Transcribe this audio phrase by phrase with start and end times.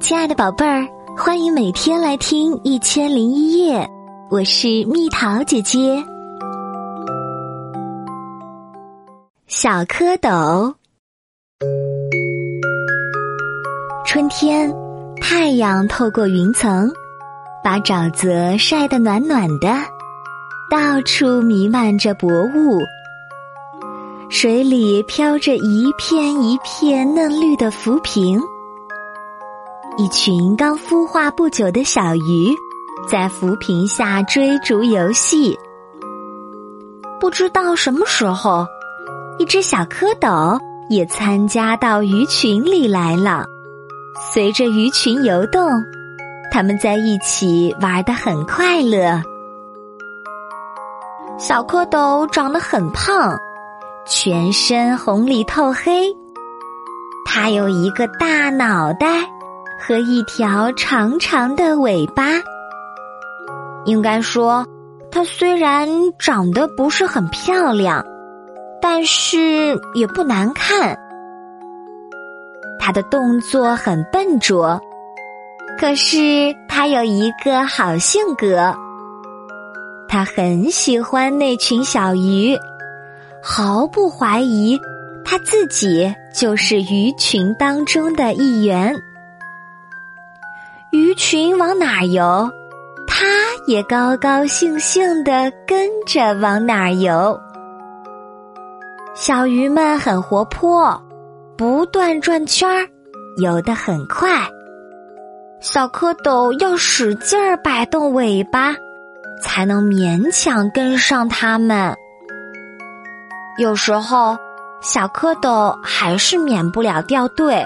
[0.00, 3.80] 亲爱的宝贝儿，欢迎每天来听《一千零一夜》，
[4.30, 6.02] 我是蜜桃姐姐。
[9.48, 10.72] 小蝌蚪，
[14.06, 14.72] 春天，
[15.20, 16.88] 太阳透过云层，
[17.64, 19.68] 把沼泽晒得暖暖的，
[20.70, 22.78] 到处弥漫着薄雾，
[24.30, 28.40] 水里飘着一片一片嫩绿的浮萍。
[30.00, 32.54] 一群刚孵化不久的小鱼，
[33.10, 35.58] 在浮萍下追逐游戏。
[37.18, 38.64] 不知道什么时候，
[39.40, 40.56] 一只小蝌蚪
[40.88, 43.44] 也参加到鱼群里来了。
[44.32, 45.68] 随着鱼群游动，
[46.52, 49.20] 他们在一起玩得很快乐。
[51.38, 53.36] 小蝌蚪长得很胖，
[54.06, 56.16] 全身红里透黑，
[57.26, 59.28] 它有一个大脑袋。
[59.78, 62.24] 和一条长长的尾巴，
[63.84, 64.66] 应该说，
[65.10, 68.04] 它虽然长得不是很漂亮，
[68.82, 70.98] 但是也不难看。
[72.80, 74.80] 它的动作很笨拙，
[75.78, 78.74] 可是它有一个好性格。
[80.08, 82.58] 它很喜欢那群小鱼，
[83.42, 84.80] 毫不怀疑，
[85.24, 88.94] 它自己就是鱼群当中的一员。
[90.90, 92.50] 鱼群往哪游，
[93.06, 93.26] 它
[93.66, 97.38] 也高高兴兴的跟着往哪游。
[99.14, 100.98] 小鱼们很活泼，
[101.58, 102.88] 不断转圈儿，
[103.42, 104.30] 游得很快。
[105.60, 108.74] 小蝌蚪要使劲儿摆动尾巴，
[109.42, 111.94] 才能勉强跟上它们。
[113.58, 114.38] 有时候，
[114.80, 117.62] 小蝌蚪还是免不了掉队。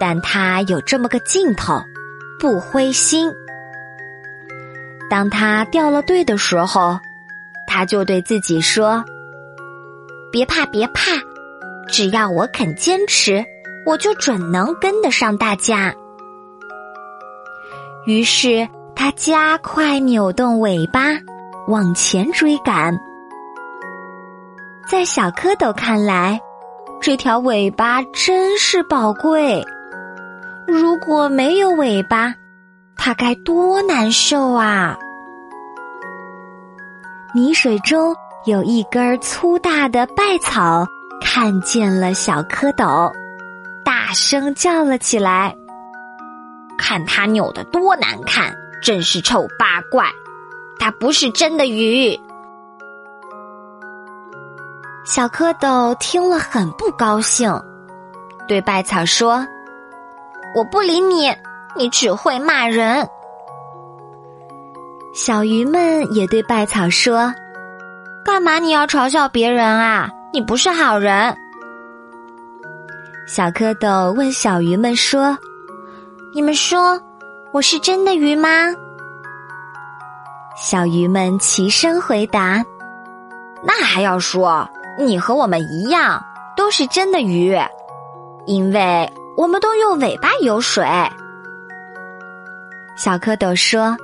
[0.00, 1.84] 但他有这么个劲头，
[2.40, 3.30] 不灰心。
[5.10, 6.98] 当他掉了队的时候，
[7.66, 9.04] 他就对自己说
[10.32, 11.02] ：“别怕，别怕，
[11.88, 13.44] 只要我肯坚持，
[13.84, 15.94] 我就准能跟得上大家。”
[18.06, 18.66] 于是
[18.96, 21.18] 他加快扭动尾巴，
[21.68, 22.98] 往前追赶。
[24.88, 26.40] 在小蝌蚪看来，
[27.00, 29.62] 这条尾巴真是宝贵。
[30.70, 32.32] 如果没有尾巴，
[32.96, 34.96] 它该多难受啊！
[37.34, 38.14] 泥水中
[38.44, 40.86] 有一根粗大的稗草，
[41.20, 43.12] 看见了小蝌蚪，
[43.84, 45.54] 大声叫了起来
[46.78, 50.06] ：“看它扭得多难看，真是丑八怪！
[50.78, 52.18] 它不是真的鱼。”
[55.04, 57.52] 小蝌蚪听了很不高兴，
[58.46, 59.44] 对稗草说。
[60.54, 61.32] 我不理你，
[61.76, 63.08] 你只会骂人。
[65.14, 67.32] 小鱼们也对稗草说
[68.24, 70.10] ：“干嘛你要嘲笑别人啊？
[70.32, 71.36] 你不是好人。”
[73.26, 75.38] 小蝌蚪问小鱼们说
[76.34, 77.00] ：“你们说
[77.52, 78.48] 我是真的鱼吗？”
[80.58, 82.64] 小鱼们齐声回答
[83.62, 84.68] ：“那还要说，
[84.98, 86.20] 你和我们一样，
[86.56, 87.56] 都是真的鱼，
[88.46, 89.08] 因为。”
[89.40, 90.84] 我们都用尾巴游水，
[92.94, 93.96] 小蝌蚪说：“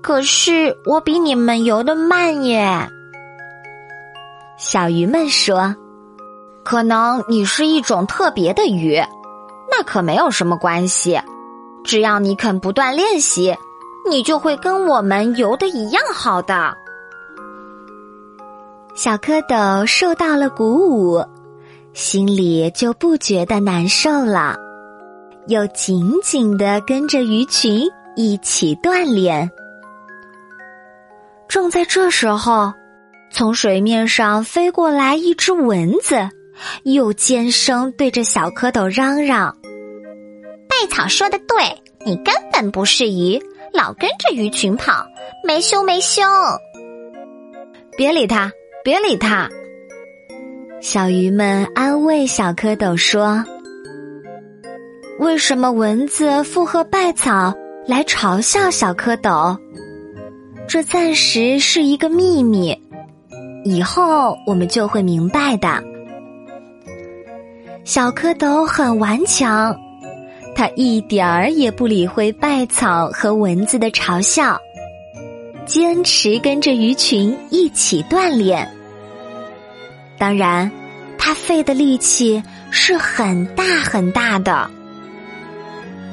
[0.00, 2.88] 可是我比你们游得慢耶。”
[4.56, 5.76] 小鱼们说
[6.64, 8.98] ：“可能你是一种特别的鱼，
[9.70, 11.20] 那可没有什么关系。
[11.84, 13.54] 只要你肯不断练习，
[14.08, 16.74] 你就会跟我们游的一样好的。”
[18.96, 21.22] 小蝌蚪受到了鼓舞。
[21.98, 24.56] 心里就不觉得难受了，
[25.48, 29.50] 又紧紧的跟着鱼群一起锻炼。
[31.48, 32.72] 正在这时候，
[33.32, 36.28] 从水面上飞过来一只蚊子，
[36.84, 39.58] 又尖声对着小蝌蚪嚷嚷
[40.70, 43.42] ：“稗草说的对，你根本不是鱼，
[43.72, 45.04] 老跟着鱼群跑，
[45.44, 46.22] 没羞没羞。”
[47.98, 48.52] 别理他，
[48.84, 49.50] 别理他。
[50.80, 53.44] 小鱼们安慰小蝌蚪说
[55.18, 57.52] ：“为什么蚊子附和稗草
[57.84, 59.58] 来嘲笑小蝌蚪？
[60.68, 62.80] 这暂时是一个秘密，
[63.64, 65.82] 以后我们就会明白的。”
[67.84, 69.76] 小蝌蚪很顽强，
[70.54, 74.56] 它一点儿也不理会败草和蚊子的嘲笑，
[75.66, 78.77] 坚持跟着鱼群一起锻炼。
[80.18, 80.70] 当然，
[81.16, 84.70] 他费的力气是很大很大的。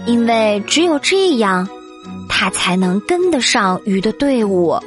[0.06, 1.68] 因为只有这样，
[2.30, 4.78] 它才能跟得上鱼的队伍。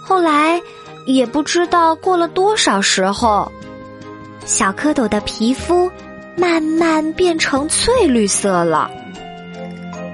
[0.00, 0.62] 后来，
[1.06, 3.50] 也不知道过了多少时候，
[4.44, 5.90] 小蝌蚪的皮肤
[6.36, 8.88] 慢慢变成翠绿色了，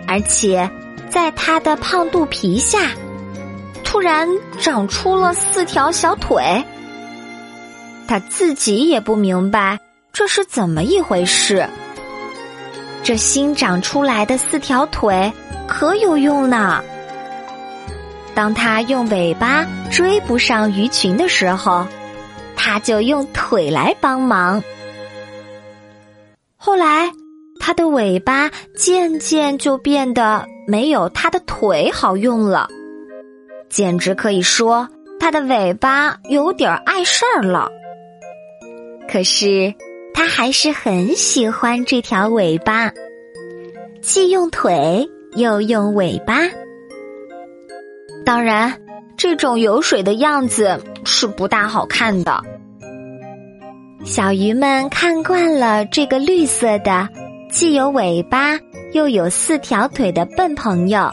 [0.06, 0.70] 而且
[1.10, 2.78] 在它的胖肚皮下，
[3.90, 4.28] 突然
[4.60, 6.64] 长出了四条小腿。
[8.06, 9.80] 他自己也不明白
[10.12, 11.68] 这是怎么一回事。
[13.02, 15.32] 这新长出来的四条腿
[15.66, 16.84] 可有用呢。
[18.32, 21.84] 当他用尾巴追不上鱼群的时候，
[22.54, 24.62] 他就用腿来帮忙。
[26.56, 27.10] 后来，
[27.58, 32.68] 他的尾巴渐渐就变得没有他的腿好用了，
[33.70, 34.88] 简直可以说
[35.18, 37.70] 它的尾巴有点碍事儿了。
[39.08, 39.74] 可是，
[40.12, 42.92] 他还是很喜欢这条尾巴，
[44.02, 46.34] 既用腿又用尾巴。
[48.24, 48.80] 当然，
[49.16, 52.42] 这种游水的样子是不大好看的。
[54.04, 57.08] 小鱼们看惯了这个绿色的、
[57.50, 58.58] 既有尾巴
[58.92, 61.10] 又有四条腿的笨朋友，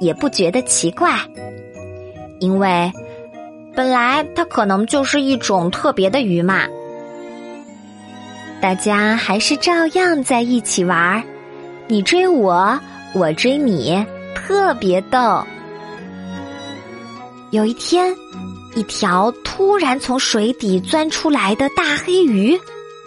[0.00, 1.12] 也不觉得奇怪，
[2.40, 2.92] 因为
[3.74, 6.66] 本来它可能就是一种特别的鱼嘛。
[8.60, 11.22] 大家还是照样在一起玩儿，
[11.86, 12.78] 你追我，
[13.14, 14.04] 我追你，
[14.34, 15.44] 特别逗。
[17.50, 18.14] 有一天，
[18.74, 22.58] 一条突然从水底钻出来的大黑鱼，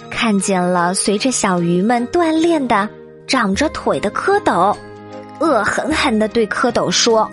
[0.10, 2.88] 看见了随着小鱼们锻炼的
[3.28, 4.76] 长着腿的蝌蚪，
[5.40, 7.30] 恶狠狠的对蝌蚪说：“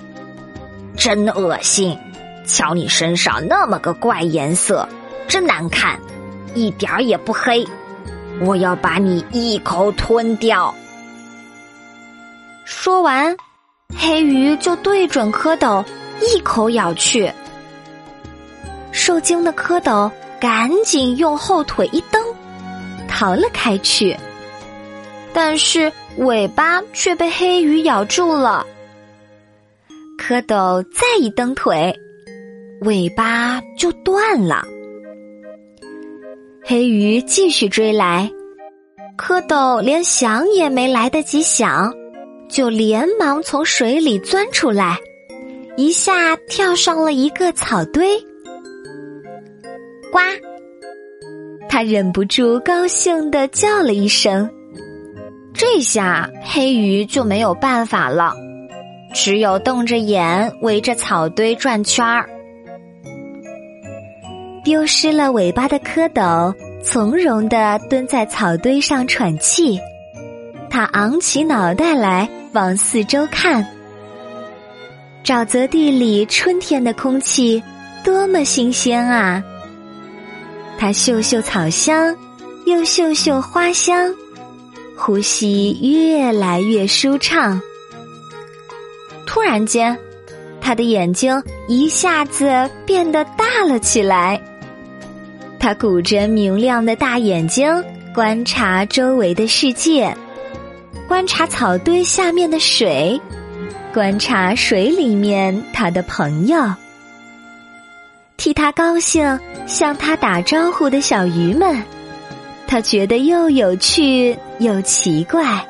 [0.99, 1.97] 真恶心！
[2.45, 4.87] 瞧你身上那么个怪颜色，
[5.29, 5.99] 真难看，
[6.55, 7.67] 一点儿也不黑。”
[8.41, 10.75] 我要把你一口吞掉！
[12.65, 13.37] 说完，
[13.97, 15.85] 黑鱼就对准蝌蚪
[16.21, 17.33] 一口咬去。
[18.93, 20.11] 受惊的蝌蚪
[20.41, 22.23] 赶紧用后腿一蹬，
[23.09, 24.17] 逃了开去。
[25.33, 28.65] 但是尾巴却被黑鱼咬住了。
[30.19, 31.94] 蝌蚪再一蹬腿，
[32.82, 34.62] 尾巴就断了。
[36.62, 38.31] 黑鱼继续追来，
[39.17, 41.94] 蝌蚪连想也没来得及想，
[42.49, 44.99] 就连忙从水里钻出来，
[45.76, 48.19] 一下跳上了一个草堆。
[50.12, 50.19] 呱！
[51.71, 54.50] 他忍不住高兴的叫了一声，
[55.55, 58.35] 这下黑鱼就没有办法了，
[59.12, 62.28] 只有瞪着眼围着草堆转圈儿。
[64.64, 69.81] 丢失了尾巴的蝌蚪从容的蹲在草堆上喘气，
[70.69, 73.66] 它昂起脑袋来往四周看。
[75.25, 77.62] 沼泽地里春天的空气
[78.04, 79.43] 多么新鲜啊！
[80.78, 82.14] 它嗅嗅草香，
[82.66, 84.14] 又嗅嗅花香，
[84.96, 87.61] 呼吸越来越舒畅。
[89.38, 89.96] 突然间，
[90.61, 94.43] 他的眼睛一下子变得大了起来。
[95.61, 97.73] 他鼓着明亮的大眼睛，
[98.12, 100.12] 观察周围的世界，
[101.07, 103.18] 观察草堆下面的水，
[103.95, 106.59] 观察水里面他的朋友。
[108.37, 111.80] 替他高兴、向他打招呼的小鱼们，
[112.66, 115.64] 他觉得又有趣又奇怪。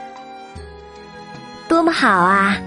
[1.68, 2.58] 多么好啊！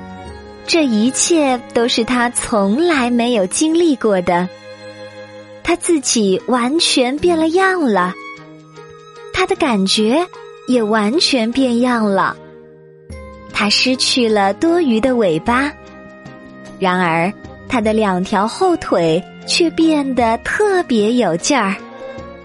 [0.66, 4.48] 这一切都是他从来没有经历过的。
[5.64, 8.14] 他自己完全变了样了，
[9.34, 10.26] 他的感觉
[10.68, 12.36] 也完全变样了。
[13.54, 15.72] 他失去了多余的尾巴，
[16.80, 17.32] 然而
[17.70, 21.76] 他的两条后腿却变得特别有劲儿，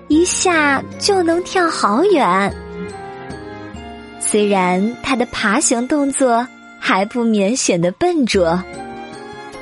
[0.08, 2.54] 一下就能跳好远。
[4.20, 6.46] 虽然他的爬行动作
[6.86, 8.62] 还不免显得笨拙，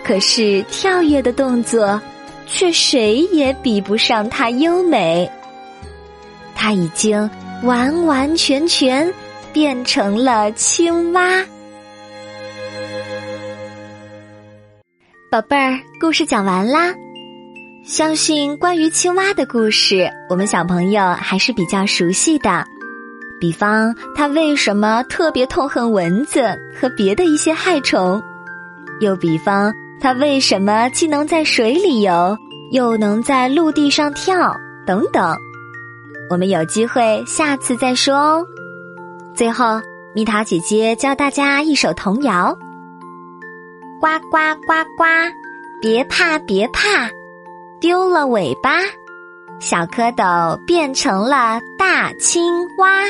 [0.05, 1.99] 可是跳跃的动作。
[2.47, 5.29] 却谁也比不上它优美。
[6.55, 7.29] 它已经
[7.63, 9.11] 完完全全
[9.51, 11.43] 变成了青蛙。
[15.31, 16.95] 宝贝儿，故事讲完啦。
[17.87, 22.67] 相信关于青蛙的故事，我们小朋友还是比较熟悉的。
[23.45, 28.23] 比方，它为什么特别痛恨蚊子和别的一些害虫？
[29.01, 29.71] 又比方。
[30.01, 32.39] 它为什么既能在水里游，
[32.71, 34.57] 又能在陆地上跳？
[34.87, 35.37] 等等，
[36.31, 38.47] 我们有机会下次再说哦。
[39.35, 39.79] 最后，
[40.15, 42.57] 蜜桃姐姐教大家一首童谣：
[44.01, 45.05] 呱呱呱呱，
[45.83, 47.11] 别怕别怕，
[47.79, 48.79] 丢了尾巴，
[49.61, 52.43] 小蝌蚪变成了大青
[52.79, 53.05] 蛙。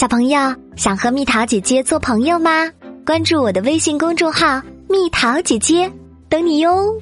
[0.00, 0.40] 小朋友
[0.76, 2.66] 想和蜜桃姐姐做朋友吗？
[3.04, 5.92] 关注我的微信公众号“蜜桃姐姐”，
[6.26, 6.98] 等你哟。